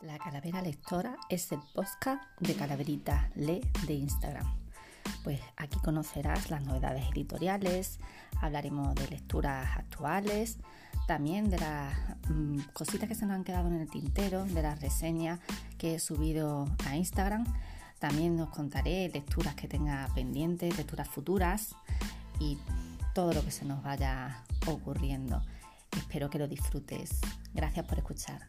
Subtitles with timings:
[0.00, 4.46] La Calavera Lectora es el podcast de Calaverita Lee de Instagram.
[5.24, 7.98] Pues aquí conocerás las novedades editoriales,
[8.40, 10.58] hablaremos de lecturas actuales,
[11.08, 11.94] también de las
[12.28, 15.40] mm, cositas que se nos han quedado en el tintero, de las reseñas
[15.78, 17.44] que he subido a Instagram.
[17.98, 21.74] También os contaré lecturas que tenga pendientes, lecturas futuras
[22.38, 22.56] y
[23.14, 25.42] todo lo que se nos vaya ocurriendo.
[25.96, 27.18] Espero que lo disfrutes.
[27.52, 28.48] Gracias por escuchar.